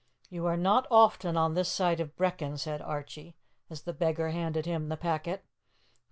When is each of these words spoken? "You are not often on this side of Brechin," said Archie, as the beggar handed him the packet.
"You 0.31 0.47
are 0.47 0.57
not 0.57 0.87
often 0.89 1.37
on 1.37 1.53
this 1.53 1.69
side 1.69 1.99
of 1.99 2.15
Brechin," 2.15 2.57
said 2.57 2.81
Archie, 2.81 3.35
as 3.69 3.83
the 3.83 3.93
beggar 3.93 4.29
handed 4.31 4.65
him 4.65 4.89
the 4.89 4.97
packet. 4.97 5.45